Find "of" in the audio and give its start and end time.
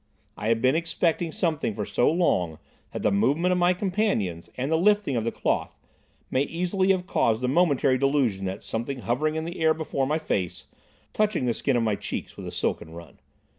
3.51-3.59, 5.15-5.23, 11.77-11.83